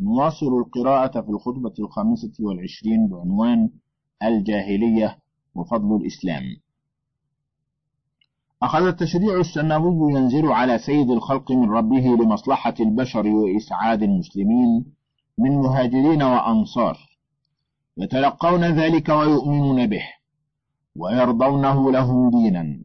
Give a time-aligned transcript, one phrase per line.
[0.00, 3.68] نواصل القراءة في الخطبة الخامسة والعشرين بعنوان
[4.22, 5.18] الجاهلية
[5.54, 6.42] وفضل الإسلام
[8.62, 14.84] أخذ التشريع السماوي ينزل على سيد الخلق من ربه لمصلحة البشر وإسعاد المسلمين
[15.38, 16.98] من مهاجرين وأنصار
[17.98, 20.02] يتلقون ذلك ويؤمنون به
[20.96, 22.80] ويرضونه لهم دينا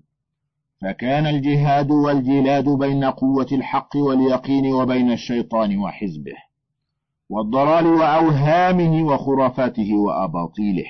[0.82, 6.36] فكان الجهاد والجلاد بين قوة الحق واليقين وبين الشيطان وحزبه
[7.30, 10.86] والضلال وأوهامه وخرافاته وأباطيله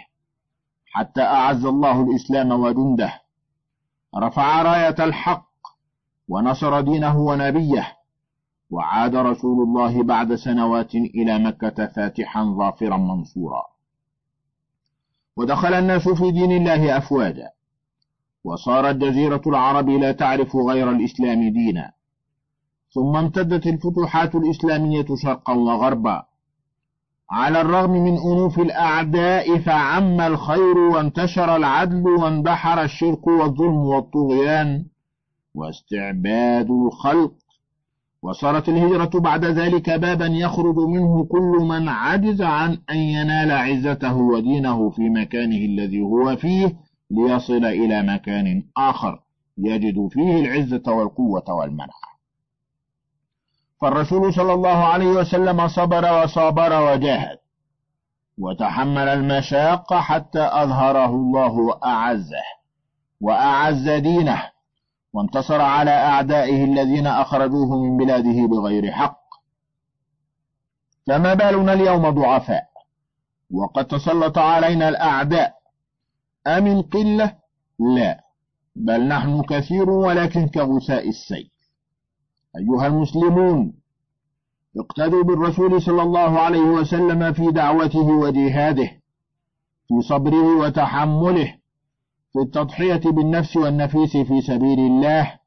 [0.92, 3.14] حتى أعز الله الإسلام وجنده
[4.18, 5.48] رفع راية الحق
[6.28, 7.94] ونصر دينه ونبيه
[8.70, 13.64] وعاد رسول الله بعد سنوات إلى مكة فاتحا ظافرا منصورا
[15.38, 17.50] ودخل الناس في دين الله أفواجا
[18.44, 21.92] وصارت جزيرة العرب لا تعرف غير الإسلام دينا
[22.94, 26.26] ثم امتدت الفتوحات الإسلامية شرقا وغربا
[27.32, 34.86] على الرغم من أنوف الأعداء فعم الخير وانتشر العدل واندحر الشرك والظلم والطغيان
[35.56, 37.32] واستعباد الخلق
[38.24, 44.90] وصارت الهجرة بعد ذلك بابا يخرج منه كل من عجز عن أن ينال عزته ودينه
[44.90, 46.76] في مكانه الذي هو فيه
[47.12, 49.20] ليصل إلى مكان آخر
[49.58, 52.13] يجد فيه العزة والقوة والمنح
[53.84, 57.38] فالرسول صلى الله عليه وسلم صبر وصابر وجاهد
[58.40, 62.46] وتحمل المشاق حتى أظهره الله واعزه
[63.22, 64.44] وأعز دينه
[65.14, 69.22] وانتصر على أعدائه الذين أخرجوه من بلاده بغير حق
[71.08, 72.64] فما بالنا اليوم ضعفاء
[73.54, 75.54] وقد تسلط علينا الأعداء
[76.48, 77.36] أمن قلة؟
[77.96, 78.20] لا
[78.76, 81.53] بل نحن كثير ولكن كغثاء السيل
[82.58, 83.74] أيها المسلمون
[84.78, 88.88] اقتدوا بالرسول صلى الله عليه وسلم في دعوته وجهاده
[89.88, 91.56] في صبره وتحمله
[92.34, 95.40] في التضحية بالنفس والنفيس في سبيل الله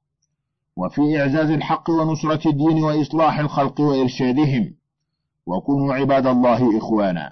[0.76, 4.74] وفي إعزاز الحق ونصرة الدين وإصلاح الخلق وإرشادهم
[5.46, 7.30] وكونوا عباد الله إخوانا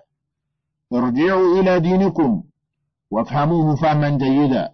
[0.92, 2.42] ارجعوا إلى دينكم
[3.10, 4.70] وافهموه فهما جيدا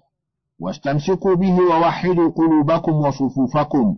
[0.58, 3.96] واستمسكوا به ووحدوا قلوبكم وصفوفكم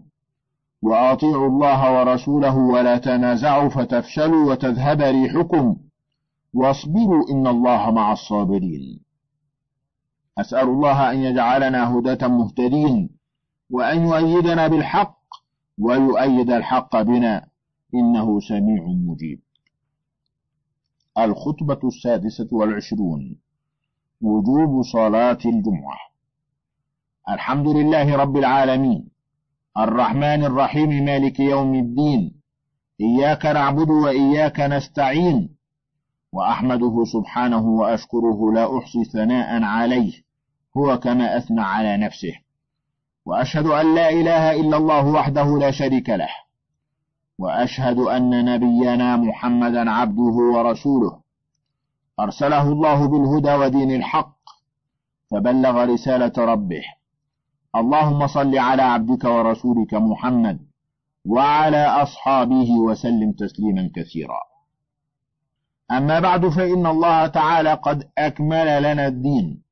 [0.83, 5.77] وأطيعوا الله ورسوله ولا تنازعوا فتفشلوا وتذهب ريحكم
[6.55, 9.01] واصبروا إن الله مع الصابرين
[10.39, 13.11] أسأل الله أن يجعلنا هداة مهتدين
[13.71, 15.17] وأن يؤيدنا بالحق
[15.79, 17.47] ويؤيد الحق بنا
[17.95, 19.43] إنه سميع مجيب
[21.19, 23.37] الخطبة السادسة والعشرون
[24.21, 25.99] وجوب صلاة الجمعة
[27.29, 29.12] الحمد لله رب العالمين
[29.79, 32.35] الرحمن الرحيم مالك يوم الدين
[33.01, 35.49] إياك نعبد وإياك نستعين
[36.35, 40.13] وأحمده سبحانه وأشكره لا أحصي ثناء عليه
[40.77, 42.33] هو كما أثنى على نفسه
[43.27, 46.31] وأشهد أن لا إله إلا الله وحده لا شريك له
[47.41, 51.19] وأشهد أن نبينا محمدا عبده ورسوله
[52.21, 54.37] أرسله الله بالهدى ودين الحق
[55.31, 56.83] فبلغ رسالة ربه
[57.77, 60.59] اللهم صل على عبدك ورسولك محمد
[61.27, 64.41] وعلى اصحابه وسلم تسليما كثيرا
[65.91, 69.63] اما بعد فان الله تعالى قد اكمل لنا الدين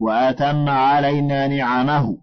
[0.00, 2.18] واتم علينا نعمه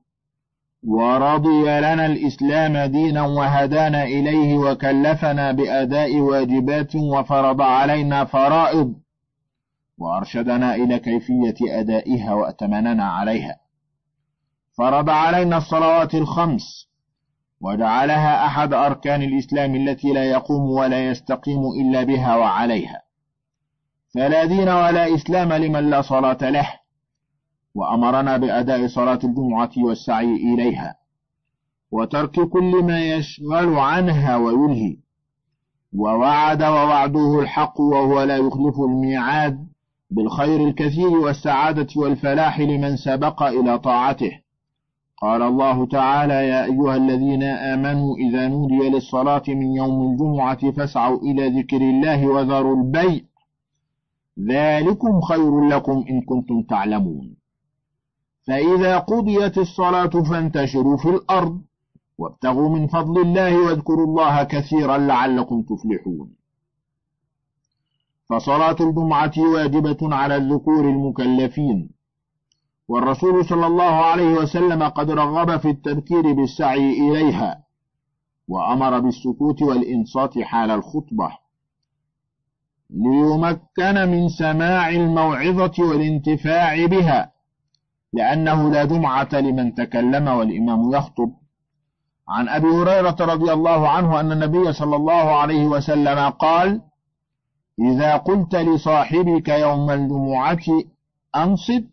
[0.87, 8.93] ورضي لنا الاسلام دينا وهدانا اليه وكلفنا باداء واجبات وفرض علينا فرائض
[9.97, 13.64] وارشدنا الى كيفيه ادائها واتمننا عليها
[14.77, 16.89] فرض علينا الصلوات الخمس
[17.61, 23.01] وجعلها أحد أركان الإسلام التي لا يقوم ولا يستقيم إلا بها وعليها
[24.15, 26.67] فلا دين ولا إسلام لمن لا صلاة له
[27.75, 30.95] وأمرنا بأداء صلاة الجمعة والسعي إليها
[31.91, 34.95] وترك كل ما يشغل عنها وينهي
[35.95, 39.57] ووعد ووعده الحق وهو لا يخلف الميعاد
[40.11, 44.44] بالخير الكثير والسعادة والفلاح لمن سبق إلى طاعته
[45.21, 51.59] قال الله تعالى يا أيها الذين آمنوا إذا نودي للصلاة من يوم الجمعة فاسعوا إلى
[51.61, 53.21] ذكر الله وذروا البيع
[54.49, 57.35] ذلكم خير لكم إن كنتم تعلمون
[58.47, 61.61] فإذا قضيت الصلاة فانتشروا في الأرض
[62.17, 66.35] وابتغوا من فضل الله واذكروا الله كثيرا لعلكم تفلحون
[68.29, 71.94] فصلاة الجمعة واجبة على الذكور المكلفين
[72.87, 77.63] والرسول صلى الله عليه وسلم قد رغب في التذكير بالسعي إليها
[78.47, 81.29] وأمر بالسكوت والإنصات حال الخطبة
[82.89, 87.31] ليمكن من سماع الموعظة والانتفاع بها
[88.13, 91.31] لأنه لا جمعة لمن تكلم والإمام يخطب
[92.29, 96.81] عن أبي هريرة رضي الله عنه أن النبي صلى الله عليه وسلم قال
[97.79, 100.57] إذا قلت لصاحبك يوم الجمعة
[101.35, 101.85] أنصت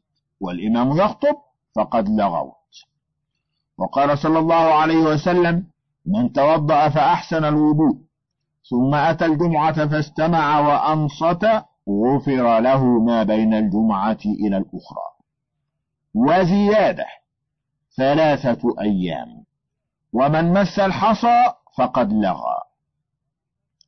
[0.43, 1.37] والإمام يخطب
[1.77, 2.53] فقد لغوت
[3.79, 5.67] وقال صلى الله عليه وسلم
[6.06, 7.97] من توضأ فأحسن الوضوء
[8.71, 11.44] ثم أتى الجمعة فاستمع وأنصت
[11.89, 15.06] غفر له ما بين الجمعة إلى الأخرى
[16.15, 17.06] وزيادة
[17.97, 19.45] ثلاثة أيام
[20.12, 21.45] ومن مس الحصى
[21.79, 22.56] فقد لغى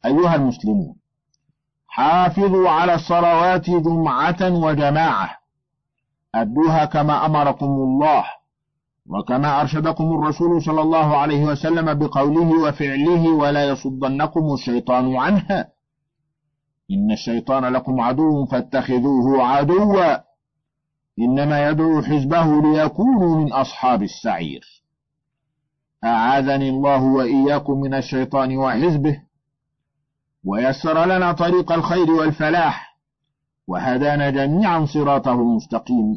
[0.07, 0.97] أيها المسلمون
[1.89, 5.44] حافظوا على الصلوات جمعة وجماعة
[6.35, 8.25] أدوها كما أمركم الله
[9.07, 15.69] وكما أرشدكم الرسول صلى الله عليه وسلم بقوله وفعله ولا يصدنكم الشيطان عنها
[16.91, 20.15] إن الشيطان لكم عدو فاتخذوه عدوا
[21.19, 24.83] إنما يدعو حزبه ليكونوا من أصحاب السعير
[26.05, 29.21] أعاذني الله وإياكم من الشيطان وحزبه
[30.47, 32.94] ويسر لنا طريق الخير والفلاح
[33.69, 36.17] وهدانا جميعا صراطه المستقيم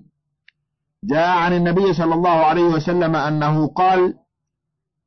[1.04, 4.16] جاء عن النبي صلى الله عليه وسلم أنه قال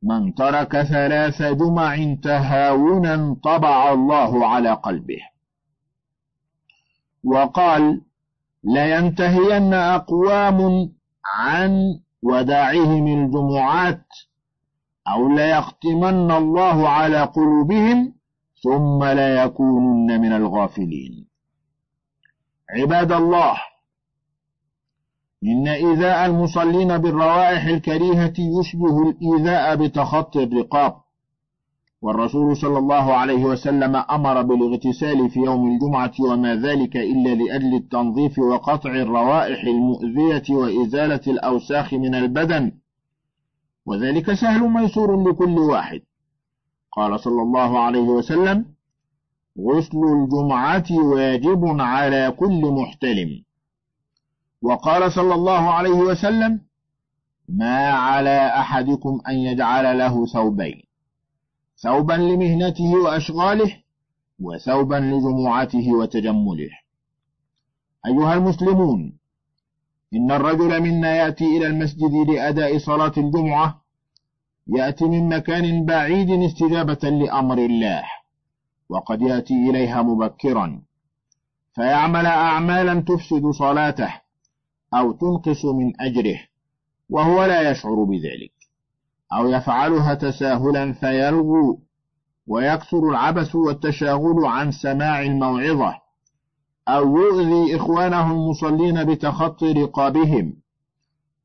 [0.03, 5.19] من ترك ثلاث جمع تهاونا طبع الله على قلبه
[7.25, 8.01] وقال
[8.65, 10.91] لينتهين أقوام
[11.27, 11.81] عن
[12.23, 14.07] وداعهم الجمعات
[15.09, 18.15] أو ليختمن الله على قلوبهم
[18.63, 21.30] ثم ليكونن من الغافلين
[22.73, 23.57] عباد الله
[25.45, 30.95] إن إيذاء المصلين بالروائح الكريهة يشبه الإيذاء بتخطي الرقاب
[32.03, 38.39] والرسول صلى الله عليه وسلم أمر بالاغتسال في يوم الجمعة وما ذلك إلا لأجل التنظيف
[38.39, 42.73] وقطع الروائح المؤذية وإزالة الأوساخ من البدن
[43.87, 46.01] وذلك سهل ميسور لكل واحد
[46.93, 48.65] قال صلى الله عليه وسلم
[49.61, 53.43] غسل الجمعة واجب على كل محتلم
[54.63, 56.61] وقال صلى الله عليه وسلم
[57.49, 60.83] ما على أحدكم أن يجعل له ثوبين
[61.83, 63.77] ثوبا لمهنته وأشغاله
[64.41, 66.71] وثوبا لجمعته وتجمله
[68.07, 69.17] أيها المسلمون
[70.15, 73.81] إن الرجل منا يأتي إلى المسجد لأداء صلاة الجمعة
[74.77, 78.03] يأتي من مكان بعيد استجابة لأمر الله
[78.91, 80.83] وقد يأتي إليها مبكرا
[81.75, 84.15] فيعمل أعمالا تفسد صلاته
[84.95, 86.41] أو تنقص من أجره
[87.11, 88.53] وهو لا يشعر بذلك
[89.33, 91.81] أو يفعلها تساهلا فيلغو
[92.47, 95.95] ويكثر العبث والتشاغل عن سماع الموعظة
[96.89, 100.57] أو يؤذي إخوانه المصلين بتخطي رقابهم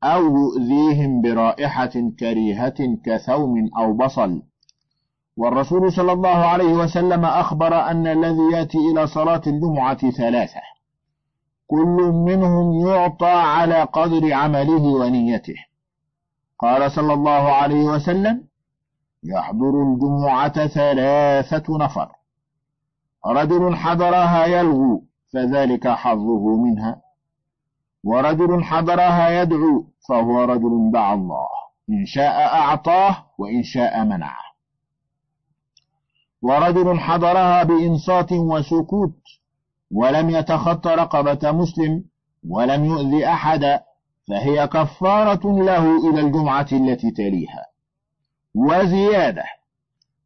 [0.04, 4.42] أو يؤذيهم برائحة كريهة كثوم أو بصل
[5.36, 10.60] والرسول صلى الله عليه وسلم أخبر أن الذي يأتي إلى صلاة الجمعة ثلاثة
[11.66, 15.54] كل منهم يعطى على قدر عمله ونيته
[16.58, 18.44] قال صلى الله عليه وسلم
[19.24, 22.08] يحضر الجمعة ثلاثة نفر
[23.26, 25.04] رجل حضرها يلغو
[25.34, 27.00] فذلك حظه منها
[28.04, 31.48] ورجل حضرها يدعو فهو رجل دعا الله
[31.90, 34.45] إن شاء أعطاه وإن شاء منعه
[36.46, 39.16] ورجل حضرها بإنصات وسكوت
[39.92, 42.04] ولم يتخط رقبة مسلم
[42.48, 43.80] ولم يؤذي أحدا
[44.28, 47.66] فهي كفارة له إلى الجمعة التي تليها
[48.54, 49.44] وزيادة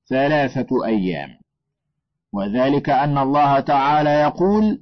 [0.09, 1.29] ثلاثة أيام
[2.33, 4.81] وذلك أن الله تعالى يقول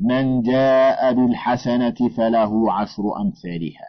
[0.00, 3.88] من جاء بالحسنة فله عشر أمثالها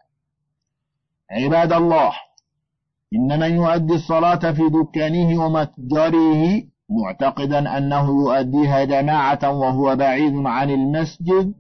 [1.31, 2.11] عباد الله
[3.15, 11.53] إن من يؤدي الصلاة في دكانه ومتجره معتقدا أنه يؤديها جماعة وهو بعيد عن المسجد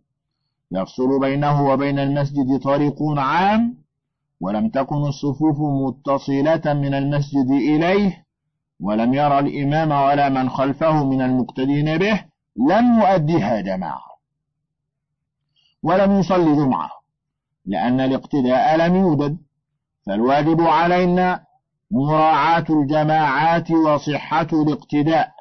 [0.71, 3.77] يفصل بينه وبين المسجد طريق عام
[4.41, 8.23] ولم تكن الصفوف متصلة من المسجد إليه
[8.81, 12.23] ولم يرى الإمام ولا من خلفه من المقتدين به
[12.69, 14.03] لم يؤديها جماعة
[15.83, 16.89] ولم يصلي جمعة
[17.65, 19.37] لأن الاقتداء لم يوجد
[20.07, 21.39] فالواجب علينا
[21.91, 25.31] مراعاة الجماعات وصحة الاقتداء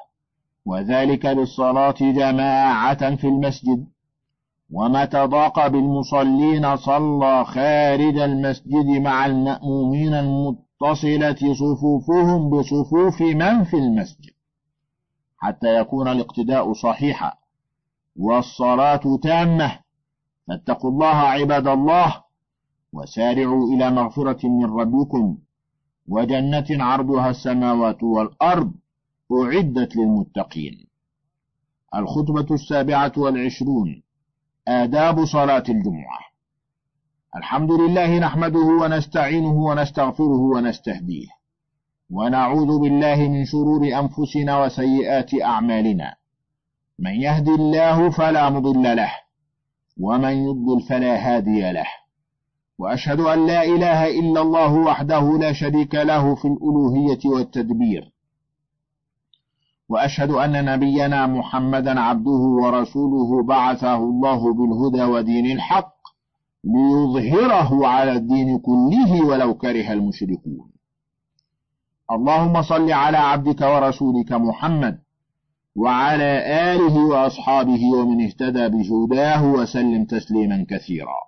[0.67, 3.87] وذلك بالصلاة جماعة في المسجد
[4.73, 14.33] وما تضاق بالمصلين صلى خارج المسجد مع المأمومين المتصلة صفوفهم بصفوف من في المسجد
[15.38, 17.33] حتى يكون الاقتداء صحيحا
[18.17, 19.78] والصلاة تامة
[20.49, 22.23] فاتقوا الله عباد الله
[22.93, 25.38] وسارعوا إلى مغفرة من ربكم
[26.09, 28.73] وجنة عرضها السماوات والأرض
[29.33, 30.75] أعدت للمتقين
[31.95, 34.03] الخطبة السابعة والعشرون
[34.69, 36.19] آداب صلاة الجمعة
[37.37, 41.29] الحمد لله نحمده ونستعينه ونستغفره ونستهديه
[42.11, 46.15] ونعوذ بالله من شرور أنفسنا وسيئات أعمالنا
[46.99, 49.12] من يهد الله فلا مضل له
[50.00, 51.87] ومن يضل فلا هادي له
[52.79, 58.11] وأشهد أن لا إله إلا الله وحده لا شريك له في الألوهية والتدبير
[59.89, 62.31] وأشهد أن نبينا محمدا عبده
[62.63, 65.95] ورسوله بعثه الله بالهدى ودين الحق
[66.65, 70.71] ليظهره على الدين كله ولو كره المشركون
[72.11, 74.99] اللهم صل على عبدك ورسولك محمد
[75.77, 76.39] وعلى
[76.75, 81.28] آله وأصحابه ومن اهتدى بهداه وسلم تسليما كثيرا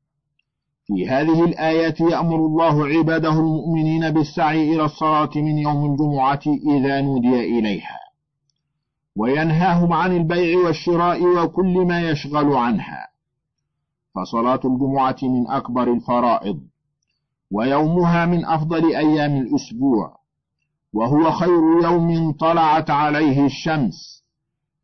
[0.95, 6.41] في هذه الآيات يأمر الله عباده المؤمنين بالسعي إلى الصلاة من يوم الجمعة
[6.77, 7.97] إذا نودي إليها
[9.17, 13.07] وينهاهم عن البيع والشراء وكل ما يشغل عنها
[14.15, 16.59] فصلاة الجمعة من أكبر الفرائض
[17.51, 20.15] ويومها من أفضل أيام الأسبوع
[20.93, 24.20] وهو خير يوم طلعت عليه الشمس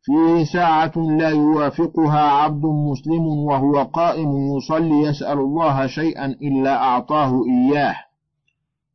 [0.08, 7.94] فيه ساعة لا يوافقها عبد مسلم وهو قائم يصلي يسأل الله شيئا إلا أعطاه إياه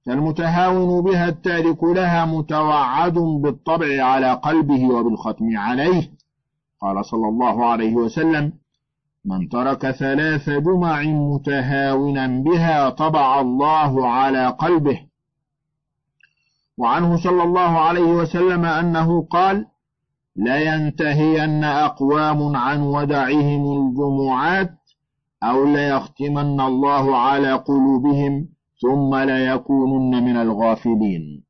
[0.05, 6.11] فالمتهاون بها التارك لها متوعد بالطبع على قلبه وبالختم عليه
[6.81, 8.53] قال صلى الله عليه وسلم
[9.25, 14.99] من ترك ثلاث جمع متهاونا بها طبع الله على قلبه
[16.77, 19.65] وعنه صلى الله عليه وسلم أنه قال
[20.35, 24.75] لينتهين أقوام عن ودعهم الجمعات
[25.43, 28.47] أو ليختمن الله على قلوبهم
[28.81, 31.43] ثم ليكونن من الغافلين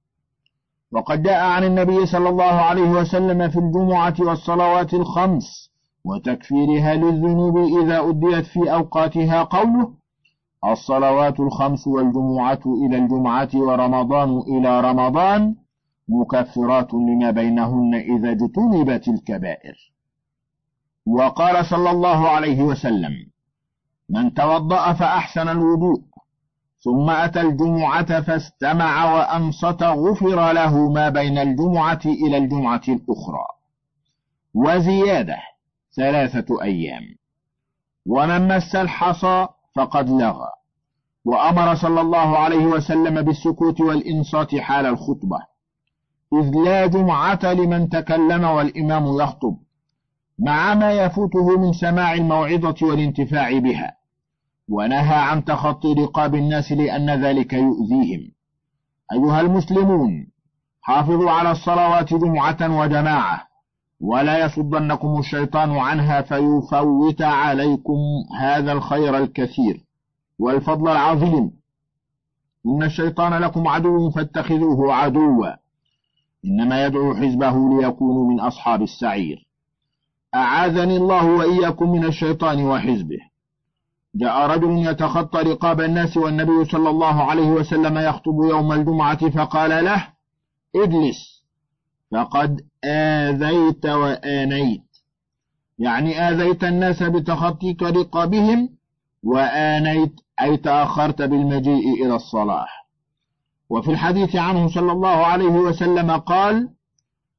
[0.93, 5.71] وقد جاء عن النبي صلى الله عليه وسلم في الجمعة والصلوات الخمس
[6.05, 9.89] وتكفيرها للذنوب إذا أديت في أوقاتها قوله
[10.71, 15.55] الصلوات الخمس والجمعة إلى الجمعة ورمضان إلى رمضان
[16.13, 19.75] مكفرات لما بينهن إذا اجتنبت الكبائر
[21.05, 23.13] وقال صلى الله عليه وسلم
[24.09, 26.01] من توضأ فأحسن الوضوء
[26.83, 33.45] ثم أتى الجمعة فاستمع وأنصت غفر له ما بين الجمعة إلى الجمعة الأخرى
[34.53, 35.37] وزيادة
[35.95, 37.01] ثلاثة أيام
[38.05, 40.49] ومن مس الحصى فقد لغى
[41.25, 45.52] وأمر صلى الله عليه وسلم بالسكوت والإنصات حال الخطبة
[46.33, 49.57] إذ لا جمعة لمن تكلم والإمام يخطب
[50.39, 53.93] مع ما يفوته من سماع الموعظة والانتفاع بها
[54.69, 58.31] ونهى عن تخطي رقاب الناس لأن ذلك يؤذيهم
[59.11, 60.27] أيها المسلمون
[60.81, 63.47] حافظوا على الصلوات جمعة وجماعة
[63.99, 67.97] ولا يصدنكم الشيطان عنها فيفوت عليكم
[68.39, 69.85] هذا الخير الكثير
[70.39, 71.51] والفضل العظيم
[72.65, 75.62] إن الشيطان لكم عدو فاتخذوه عدوا
[76.45, 79.37] إنما يدعو حزبه ليكونوا من أصحاب السعير
[80.35, 83.19] أعاذني الله وإياكم من الشيطان وحزبه
[84.15, 90.07] جاء رجل يتخطى رقاب الناس والنبي صلى الله عليه وسلم يخطب يوم الجمعة فقال له
[90.75, 91.45] اجلس
[92.11, 94.83] فقد آذيت وآنيت
[95.79, 98.69] يعني آذيت الناس بتخطيك رقابهم
[99.23, 102.67] وآنيت أي تأخرت بالمجيء إلى الصلاة
[103.73, 106.69] وفي الحديث عنه صلى الله عليه وسلم قال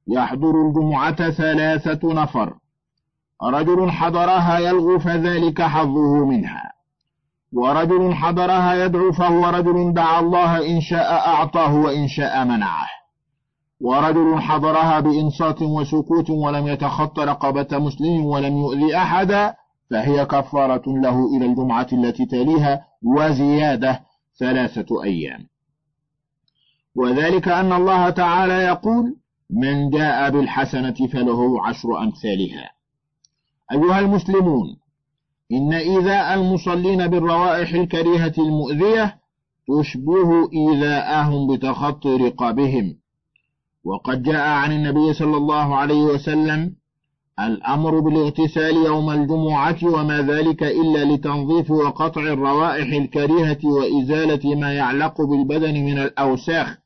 [0.09, 2.55] يحضر الجمعة ثلاثة نفر
[3.43, 6.73] رجل حضرها يلغو فذلك حظه منها
[7.53, 12.87] ورجل حضرها يدعو فهو رجل دعا الله إن شاء أعطاه وإن شاء منعه
[13.81, 19.55] ورجل حضرها بإنصات وسكوت ولم يتخط رقبة مسلم ولم يؤذي أحدا
[19.91, 24.01] فهي كفارة له إلى الجمعة التي تليها وزيادة
[24.41, 25.39] ثلاثة أيام
[26.97, 29.17] وذلك أن الله تعالى يقول
[29.51, 32.71] من جاء بالحسنة فله عشر أمثالها
[33.73, 34.67] أيها المسلمون
[35.53, 39.17] إن إيذاء المصلين بالروائح الكريهة المؤذية
[39.79, 42.95] تشبه إيذاءهم بتخطي رقابهم
[43.85, 46.75] وقد جاء عن النبي صلى الله عليه وسلم
[47.41, 55.75] الأمر بالاغتسال يوم الجمعة وما ذلك إلا لتنظيف وقطع الروائح الكريهة وإزالة ما يعلق بالبدن
[55.85, 56.79] من الأوساخ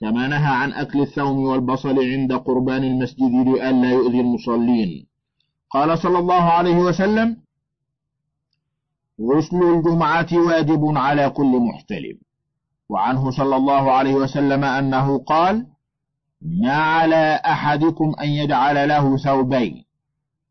[0.00, 5.06] كما نهى عن أكل الثوم والبصل عند قربان المسجد لئلا يؤذي المصلين
[5.70, 7.36] قال صلى الله عليه وسلم
[9.20, 12.18] غسل الجمعة واجب على كل محتلم
[12.88, 15.66] وعنه صلى الله عليه وسلم أنه قال
[16.42, 19.84] ما على أحدكم أن يجعل له ثوبين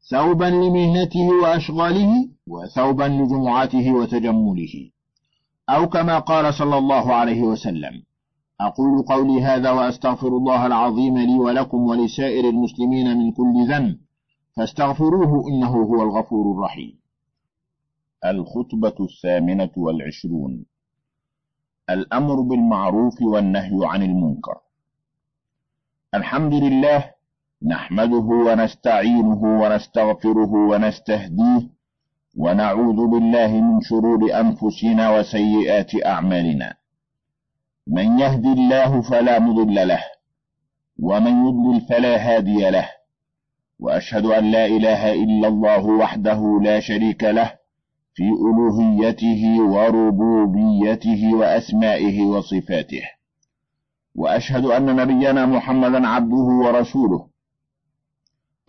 [0.10, 4.89] ثوبا لمهنته وأشغاله وثوبا لجمعته وتجمله
[5.70, 8.04] أو كما قال صلى الله عليه وسلم
[8.62, 13.98] أقول قولي هذا وأستغفر الله العظيم لي ولكم ولسائر المسلمين من كل ذنب
[14.56, 17.00] فاستغفروه إنه هو الغفور الرحيم
[18.26, 20.66] الخطبة الثامنة والعشرون
[21.90, 24.58] الأمر بالمعروف والنهي عن المنكر
[26.14, 27.12] الحمد لله
[27.64, 31.70] نحمده ونستعينه ونستغفره ونستهديه
[32.38, 36.76] ونعوذ بالله من شرور أنفسنا وسيئات أعمالنا
[37.91, 40.03] من يهد الله فلا مضل له
[41.00, 42.89] ومن يضلل فلا هادي له
[43.79, 47.51] واشهد ان لا اله الا الله وحده لا شريك له
[48.13, 53.03] في الوهيته وربوبيته واسمائه وصفاته
[54.15, 57.27] واشهد ان نبينا محمدا عبده ورسوله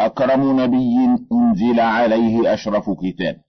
[0.01, 0.95] اكرم نبي
[1.33, 3.41] انزل عليه اشرف كتاب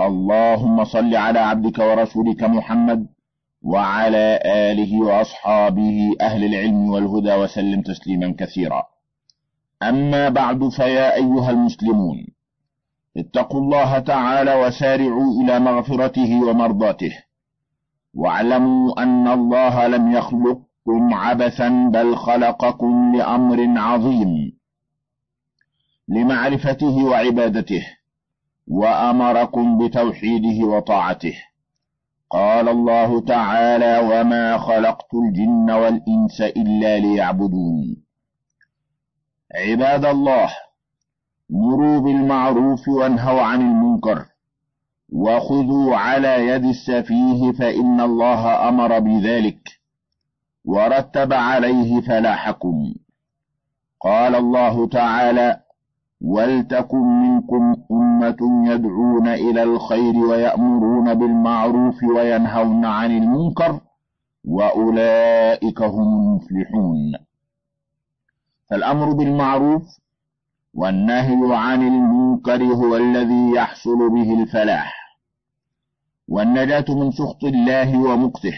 [0.00, 3.06] اللهم صل على عبدك ورسولك محمد
[3.64, 8.82] وعلى آله وأصحابه أهل العلم والهدى وسلم تسليما كثيرا
[9.82, 12.16] أما بعد فيا أيها المسلمون
[13.16, 17.16] اتقوا الله تعالى وسارعوا إلى مغفرته ومرضاته
[18.14, 24.58] واعلموا أن الله لم يخلقكم عبثا بل خلقكم لأمر عظيم
[26.08, 27.86] لمعرفته وعبادته
[28.68, 31.34] وأمركم بتوحيده وطاعته
[32.32, 37.96] قال الله تعالى وما خلقت الجن والإنس إلا ليعبدون
[39.54, 40.50] عباد الله
[41.50, 44.26] مروا بالمعروف وانهوا عن المنكر
[45.12, 49.60] وخذوا على يد السفيه فإن الله أمر بذلك
[50.64, 52.94] ورتب عليه فلاحكم
[54.00, 55.60] قال الله تعالى
[56.24, 58.36] ولتكن منكم أمة
[58.72, 63.80] يدعون إلى الخير ويأمرون بالمعروف وينهون عن المنكر
[64.44, 67.12] وأولئك هم المفلحون
[68.70, 69.82] فالأمر بالمعروف
[70.74, 75.00] والنهي عن المنكر هو الذي يحصل به الفلاح
[76.28, 78.54] والنجاة من سخط الله ومقته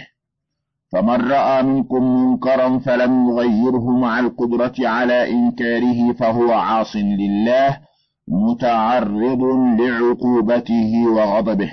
[0.92, 7.78] فمن رأى منكم منكرا فلم يغيره مع القدرة على إنكاره فهو عاص لله
[8.28, 9.42] متعرض
[9.80, 11.70] لعقوبته وغضبه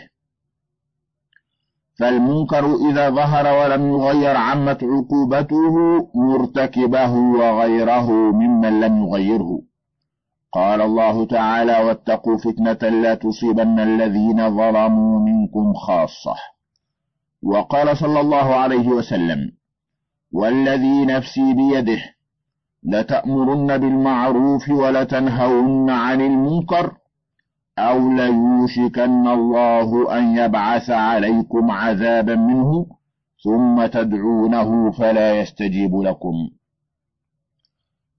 [2.00, 5.74] فالمنكر إذا ظهر ولم يغير عمت عقوبته
[6.16, 9.60] مرتكبه وغيره ممن لم يغيره
[10.54, 16.36] قال الله تعالى واتقوا فتنة لا تصيبن الذين ظلموا منكم خاصة
[17.44, 19.52] وقال صلى الله عليه وسلم
[20.34, 22.02] والذي نفسي بيده
[22.84, 26.98] لتأمرن بالمعروف ولتنهون عن المنكر
[27.78, 32.86] أو ليوشكن الله أن يبعث عليكم عذابا منه
[33.44, 36.34] ثم تدعونه فلا يستجيب لكم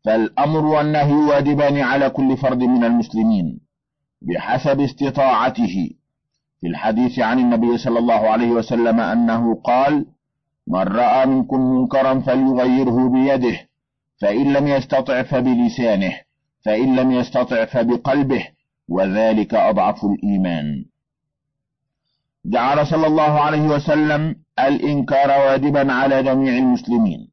[0.04, 3.60] فالأمر والنهي واجبان على كل فرد من المسلمين
[4.22, 5.90] بحسب استطاعته
[6.60, 10.06] في الحديث عن النبي صلى الله عليه وسلم أنه قال
[10.68, 13.58] من رأى منكم منكرا فليغيره بيده
[14.20, 16.12] فإن لم يستطع فبلسانه
[16.64, 18.46] فإن لم يستطع فبقلبه
[18.88, 20.84] وذلك أضعف الإيمان
[22.44, 27.28] جعل صلى الله عليه وسلم الإنكار واجبا على جميع المسلمين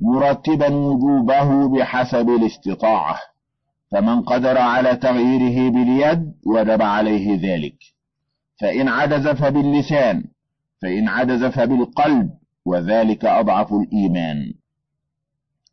[0.00, 3.18] مرتبا وجوبه بحسب الاستطاعة
[3.92, 7.97] فمن قدر على تغييره باليد وجب عليه ذلك
[8.60, 10.24] فإن عجز فباللسان
[10.82, 12.30] فإن عجز فبالقلب
[12.66, 14.36] وذلك أضعف الإيمان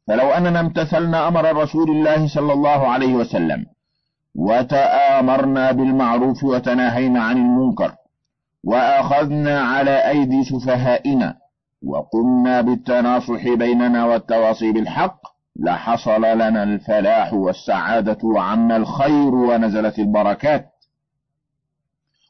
[0.07, 3.65] فلو أننا امتثلنا أمر رسول الله صلى الله عليه وسلم
[4.35, 7.91] وتآمرنا بالمعروف وتناهينا عن المنكر
[8.63, 11.35] وأخذنا على أيدي سفهائنا
[11.85, 15.17] وقمنا بالتناصح بيننا والتواصي بالحق
[15.59, 20.65] لحصل لنا الفلاح والسعادة وعنا الخير ونزلت البركات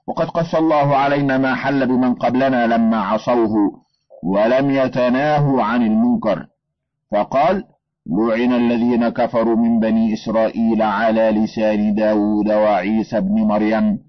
[0.07, 3.55] وقد قص الله علينا ما حل بمن قبلنا لما عصوه
[4.23, 6.47] ولم يتناهوا عن المنكر
[7.11, 7.63] فقال
[8.09, 13.99] لعن الذين كفروا من بني إسرائيل على لسان داود وعيسى بن مريم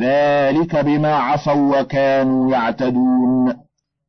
[0.00, 3.54] ذلك بما عصوا وكانوا يعتدون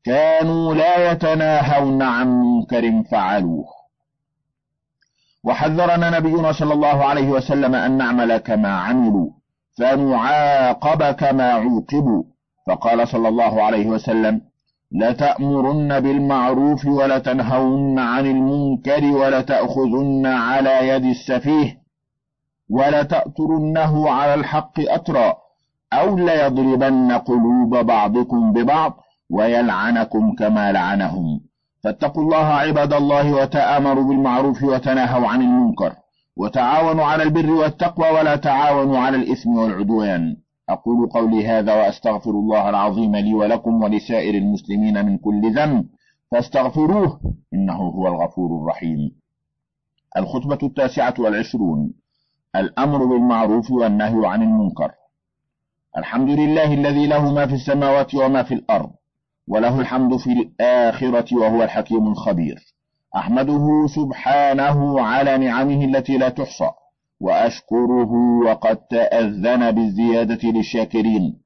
[0.04, 3.66] كانوا لا يتناهون عن منكر فعلوه
[5.44, 9.30] وحذرنا نبينا صلى الله عليه وسلم أن نعمل كما عملوا
[9.78, 12.24] فنعاقب كما عوقبوا
[12.68, 14.42] فقال صلى الله عليه وسلم
[14.92, 21.80] لتأمرن بالمعروف ولتنهون عن المنكر ولتأخذن على يد السفيه
[22.70, 25.34] ولتأترنه على الحق أترا
[25.94, 28.98] أو ليضربن قلوب بعضكم ببعض
[29.30, 31.40] ويلعنكم كما لعنهم
[31.84, 35.96] فاتقوا الله عباد الله وتآمروا بالمعروف وتناهوا عن المنكر
[36.40, 40.38] وتعاونوا على البر والتقوى ولا تعاونوا على الإثم والعدوان
[40.70, 45.86] أقول قولي هذا وأستغفر الله العظيم لي ولكم ولسائر المسلمين من كل ذنب
[46.32, 47.20] فاستغفروه
[47.54, 49.12] إنه هو الغفور الرحيم
[50.18, 51.94] الخطبة التاسعة والعشرون
[52.56, 54.92] الأمر بالمعروف والنهي عن المنكر
[55.98, 58.90] الحمد لله الذي له ما في السماوات وما في الأرض
[59.48, 62.76] وله الحمد في الآخرة وهو الحكيم الخبير
[63.16, 66.70] أحمده سبحانه على نعمه التي لا تحصى
[67.22, 68.12] وأشكره
[68.46, 71.42] وقد تأذن بالزيادة للشاكرين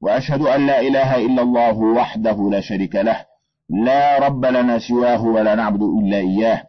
[0.00, 3.24] وأشهد أن لا إله إلا الله وحده لا شريك له
[3.68, 6.62] لا رب لنا سواه ولا نعبد إلا إياه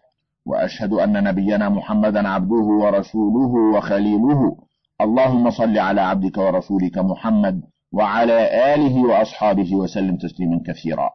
[0.46, 4.56] وأشهد أن نبينا محمدا عبده ورسوله وخليله
[5.02, 7.62] اللهم صل على عبدك ورسولك محمد
[7.94, 11.10] وعلى آله وأصحابه وسلم تسليما كثيرا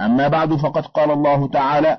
[0.00, 1.98] أما بعد فقد قال الله تعالى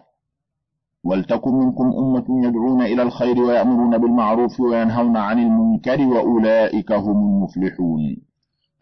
[1.06, 8.18] ولتكن منكم أمة يدعون إلى الخير ويأمرون بالمعروف وينهون عن المنكر وأولئك هم المفلحون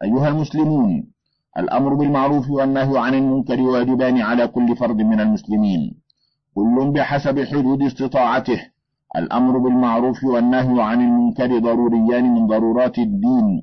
[0.04, 1.04] أيها المسلمون
[1.58, 5.94] الأمر بالمعروف والنهي عن المنكر واجبان على كل فرد من المسلمين
[6.54, 8.60] كل بحسب حدود استطاعته
[9.16, 13.62] الأمر بالمعروف والنهي عن المنكر ضروريان من ضرورات الدين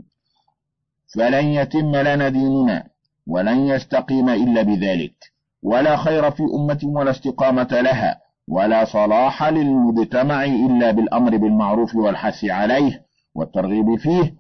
[1.16, 2.84] فلن يتم لنا ديننا
[3.28, 5.14] ولن يستقيم إلا بذلك
[5.64, 8.18] ولا خير في أمة ولا استقامة لها
[8.50, 13.02] ولا صلاح للمجتمع إلا بالأمر بالمعروف والحث عليه
[13.36, 14.36] والترغيب فيه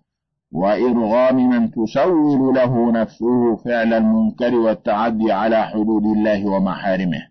[0.51, 7.27] وإرغام من تسول له نفسه فعل المنكر والتعدي على حدود الله ومحارمه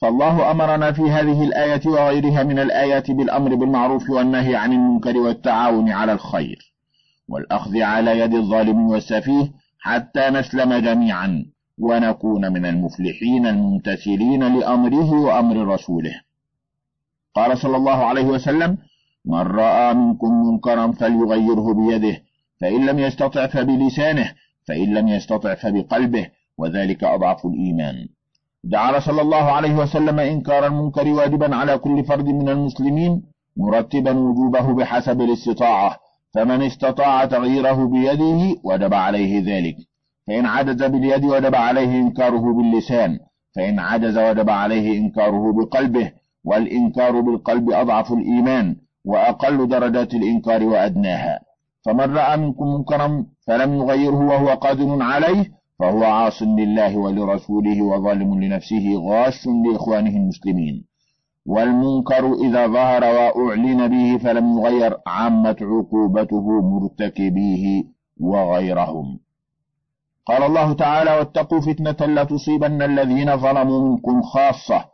[0.00, 6.12] فالله أمرنا في هذه الآية وغيرها من الآيات بالأمر بالمعروف والنهي عن المنكر والتعاون على
[6.12, 6.58] الخير
[7.28, 11.44] والأخذ على يد الظالم والسفيه حتى نسلم جميعا
[11.82, 16.20] ونكون من المفلحين الممتثلين لأمره وأمر رسوله
[17.34, 18.78] قال صلى الله عليه وسلم
[19.24, 22.20] من رأى منكم منكرا فليغيره بيده
[22.60, 24.32] فإن لم يستطع فبلسانه
[24.68, 26.26] فإن لم يستطع فبقلبه
[26.58, 27.94] وذلك أضعف الإيمان
[28.64, 33.22] جعل صلى الله عليه وسلم إنكار المنكر واجبا على كل فرد من المسلمين
[33.56, 35.96] مرتبا وجوبه بحسب الاستطاعة
[36.34, 39.76] فمن استطاع تغييره بيده وجب عليه ذلك
[40.30, 43.18] فإن عجز باليد وجب عليه إنكاره باللسان
[43.56, 46.12] فإن عجز وجب عليه إنكاره بقلبه
[46.44, 51.38] والإنكار بالقلب أضعف الإيمان وأقل درجات الإنكار وأدناها
[51.86, 55.44] فمن رأى منكم منكرا فلم يغيره وهو قادر عليه
[55.78, 60.84] فهو عاص لله ولرسوله وظالم لنفسه غاش لإخوانه المسلمين
[61.46, 67.84] والمنكر إذا ظهر وأعلن به فلم يغير عمت عقوبته مرتكبيه
[68.20, 69.18] وغيرهم
[70.26, 74.84] قال الله تعالى واتقوا فتنة لا تصيبن الذين ظلموا منكم خاصة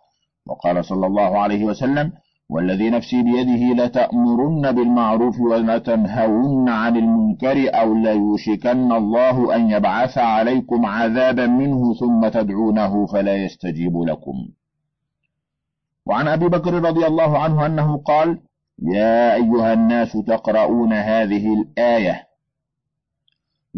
[0.48, 2.12] وقال صلى الله عليه وسلم
[2.50, 11.46] والذي نفسي بيده لتأمرن بالمعروف ولتنهون عن المنكر أو ليوشكن الله أن يبعث عليكم عذابا
[11.46, 14.34] منه ثم تدعونه فلا يستجيب لكم
[16.06, 18.38] وعن أبي بكر رضي الله عنه أنه قال
[18.94, 22.25] يا أيها الناس تقرؤون هذه الآية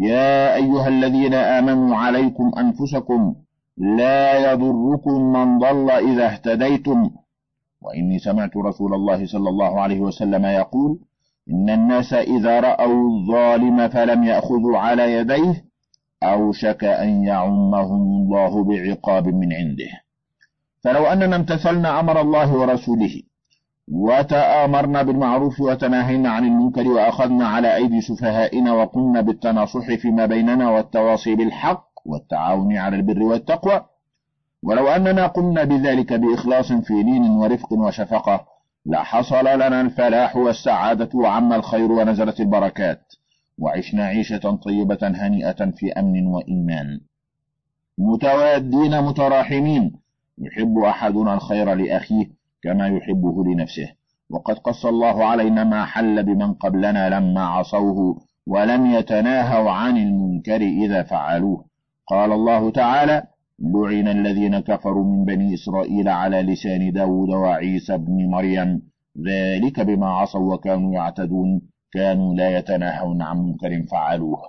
[0.01, 3.33] يا أيها الذين آمنوا عليكم أنفسكم
[3.77, 7.09] لا يضركم من ضل إذا اهتديتم
[7.81, 10.99] وإني سمعت رسول الله صلى الله عليه وسلم يقول
[11.49, 15.63] إن الناس إذا رأوا الظالم فلم يأخذوا على يديه
[16.23, 19.89] أوشك أن يعمهم الله بعقاب من عنده
[20.83, 23.21] فلو أننا امتثلنا أمر الله ورسوله
[23.91, 31.85] وتآمرنا بالمعروف وتناهينا عن المنكر وأخذنا على أيدي سفهائنا وقمنا بالتناصح فيما بيننا والتواصي بالحق
[32.05, 33.81] والتعاون على البر والتقوى
[34.63, 38.45] ولو أننا قمنا بذلك بإخلاص في لين ورفق وشفقة
[38.85, 42.99] لحصل لنا الفلاح والسعادة وعم الخير ونزلت البركات
[43.59, 46.87] وعشنا عيشة طيبة هنيئة في أمن وإيمان
[47.97, 49.91] متوادين متراحمين
[50.41, 53.87] يحب أحدنا الخير لأخيه كما يحبه لنفسه
[54.29, 58.17] وقد قص الله علينا ما حل بمن قبلنا لما عصوه
[58.47, 61.65] ولم يتناهوا عن المنكر إذا فعلوه
[62.07, 63.23] قال الله تعالى
[63.59, 68.81] لعن الذين كفروا من بني إسرائيل على لسان داود وعيسى بن مريم
[69.27, 71.61] ذلك بما عصوا وكانوا يعتدون
[71.93, 74.39] كانوا لا يتناهون عن منكر فعلوه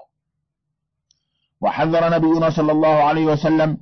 [1.61, 3.79] وحذر نبينا صلى الله عليه وسلم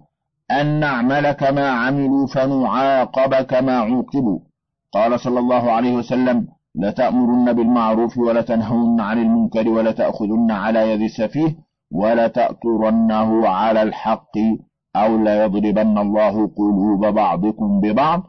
[0.50, 4.38] أن نعمل كما عملوا فنعاقب كما عوقبوا
[4.92, 11.56] قال صلى الله عليه وسلم لتأمرن بالمعروف ولتنهون عن المنكر ولتأخذن على يد السفيه
[11.92, 14.37] ولتأترنه على الحق
[14.96, 18.22] أو ليضربن الله قلوب بعضكم ببعض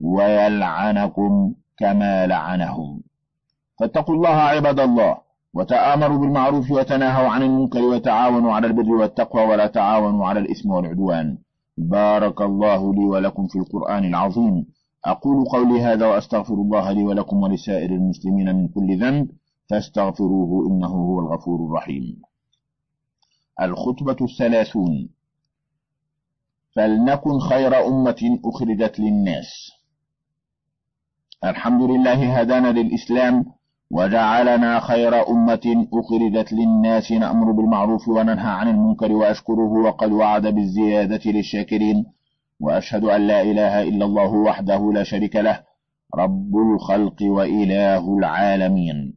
[0.00, 3.00] ويلعنكم كما لعنهم
[3.80, 5.16] فاتقوا الله عباد الله
[5.54, 11.38] وتآمروا بالمعروف وتناهوا عن المنكر وتعاونوا على البر والتقوى ولا تعاونوا على الإثم والعدوان
[11.78, 14.66] بارك الله لي ولكم في القرآن العظيم
[15.04, 19.30] أقول قولي هذا وأستغفر الله لي ولكم ولسائر المسلمين من كل ذنب
[19.70, 22.22] فاستغفروه إنه هو الغفور الرحيم
[23.62, 25.08] الخطبة الثلاثون
[26.76, 29.70] فلنكن خير أمة أخرجت للناس
[31.44, 33.44] الحمد لله هدانا للإسلام
[33.92, 42.04] وجعلنا خير أمة أخرجت للناس نأمر بالمعروف وننهى عن المنكر وأشكره وقد وعد بالزيادة للشاكرين
[42.60, 45.60] وأشهد أن لا إله إلا الله وحده لا شريك له
[46.14, 49.14] رب الخلق وإله العالمين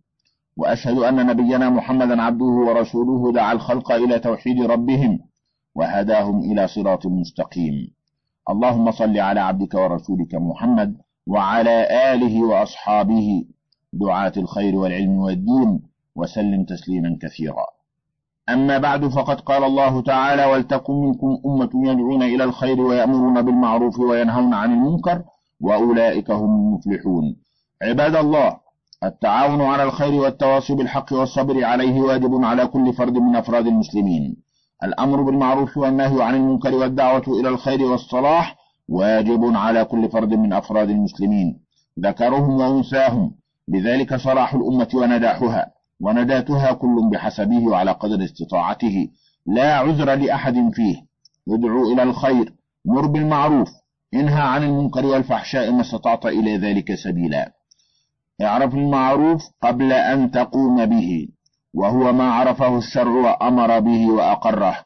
[0.57, 5.19] وأشهد أن نبينا محمدا عبده ورسوله دعا الخلق إلى توحيد ربهم
[5.75, 7.73] وهداهم إلى صراط مستقيم
[8.49, 13.43] اللهم صل على عبدك ورسولك محمد وعلى آله وأصحابه
[13.93, 15.79] دعاة الخير والعلم والدين
[16.15, 17.65] وسلم تسليما كثيرا
[18.49, 24.53] أما بعد فقد قال الله تعالى ولتكن منكم أمة يدعون إلى الخير ويأمرون بالمعروف وينهون
[24.53, 25.21] عن المنكر
[25.61, 27.35] وأولئك هم المفلحون
[27.81, 28.57] عباد الله
[29.03, 34.35] التعاون على الخير والتواصي بالحق والصبر عليه واجب على كل فرد من أفراد المسلمين
[34.83, 38.55] الأمر بالمعروف والنهي عن المنكر والدعوة إلى الخير والصلاح
[38.89, 41.59] واجب على كل فرد من أفراد المسلمين
[41.99, 45.65] ذكرهم وأنثاهم بذلك صلاح الأمة ونداحها
[46.01, 49.07] ونداتها كل بحسبه وعلى قدر استطاعته
[49.45, 50.95] لا عذر لأحد فيه
[51.47, 52.53] يدعو إلى الخير
[52.85, 53.67] مر بالمعروف
[54.13, 57.51] انهى عن المنكر والفحشاء ما استطعت إلى ذلك سبيلا
[58.41, 61.27] اعرف المعروف قبل أن تقوم به
[61.73, 64.77] وهو ما عرفه الشرع وأمر به وأقره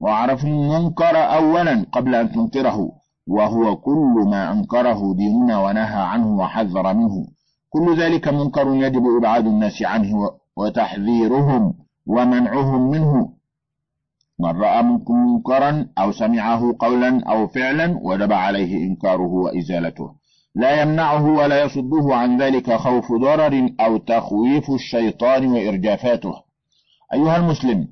[0.00, 2.92] واعرف المنكر أولا قبل أن تنكره
[3.28, 7.26] وهو كل ما أنكره ديننا ونهى عنه وحذر منه
[7.72, 11.74] كل ذلك منكر يجب إبعاد الناس عنه وتحذيرهم
[12.06, 13.28] ومنعهم منه
[14.40, 20.10] من رأى منكم منكرا أو سمعه قولا أو فعلا وجب عليه إنكاره وإزالته
[20.54, 26.34] لا يمنعه ولا يصده عن ذلك خوف ضرر أو تخويف الشيطان وإرجافاته
[27.14, 27.88] أيها المسلم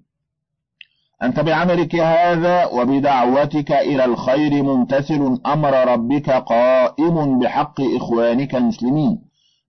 [1.22, 9.20] أنت بعملك هذا وبدعوتك إلى الخير ممتثل أمر ربك قائم بحق إخوانك المسلمين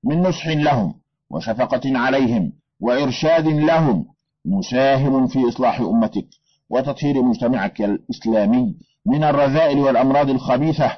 [0.06, 0.94] من نصح لهم
[1.32, 4.06] وشفقة عليهم وإرشاد لهم
[4.46, 6.26] مساهم في إصلاح أمتك
[6.70, 10.92] وتطهير مجتمعك الإسلامي من الرذائل والأمراض الخبيثة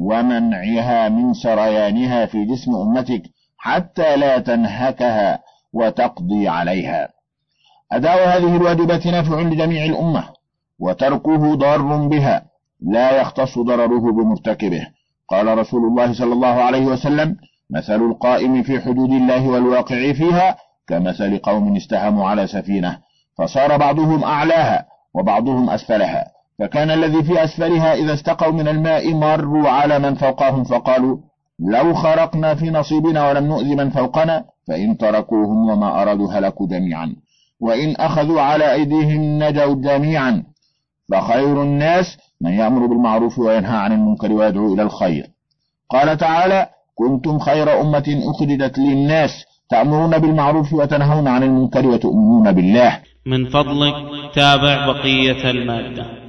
[0.00, 3.22] ومنعها من سريانها في جسم أمتك
[3.58, 5.38] حتى لا تنهكها
[5.72, 7.08] وتقضي عليها
[7.92, 10.24] أداء هذه الواجبات نافع لجميع الأمة
[10.78, 12.44] وتركه ضار بها
[12.80, 14.86] لا يختص ضرره بمرتكبه
[15.28, 17.36] قال رسول الله صلى الله عليه وسلم
[17.72, 20.56] مثل القائم في حدود الله والواقع فيها
[20.88, 22.98] كمثل قوم استهموا على سفينة
[23.38, 26.24] فصار بعضهم أعلاها وبعضهم أسفلها
[26.58, 31.16] فكان الذي في أسفلها إذا استقوا من الماء مروا على من فوقهم فقالوا
[31.72, 37.16] لو خرقنا في نصيبنا ولم نؤذ من فوقنا فإن تركوهم وما أرادوا هلكوا جميعا
[37.60, 40.42] وإن أخذوا على أيديهم نجوا جميعا
[41.12, 45.26] فخير الناس من يأمر بالمعروف وينهى عن المنكر ويدعو إلى الخير
[45.90, 46.66] قال تعالى
[47.00, 49.30] كنتم خير أمة أخرجت للناس
[49.70, 53.94] تأمرون بالمعروف وتنهون عن المنكر وتؤمنون بالله من فضلك
[54.34, 56.19] تابع بقية المادة